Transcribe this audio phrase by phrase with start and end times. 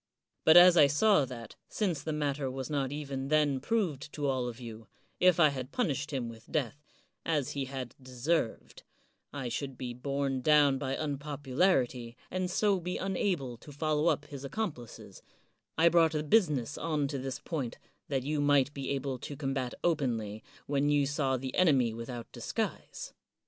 [0.45, 4.47] But as I saw that, since the matter was not even then proved to all
[4.47, 4.87] of you,
[5.19, 6.81] if I had punished him with death,
[7.23, 8.81] as he had deserved,
[9.31, 14.43] I should be borne down by unpopularity, and so be unable to follow up his
[14.43, 15.21] accomplices,
[15.77, 17.77] I brought the business on to this point
[18.07, 22.51] that you might be able to combat openly when you saw the enemy without dis
[22.53, 23.13] guise.